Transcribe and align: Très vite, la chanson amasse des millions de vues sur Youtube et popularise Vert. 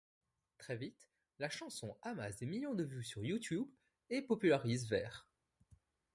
Très 0.57 0.77
vite, 0.77 1.11
la 1.37 1.47
chanson 1.47 1.95
amasse 2.01 2.37
des 2.37 2.47
millions 2.47 2.73
de 2.73 2.83
vues 2.83 3.03
sur 3.03 3.23
Youtube 3.23 3.67
et 4.09 4.23
popularise 4.23 4.89
Vert. 4.89 5.27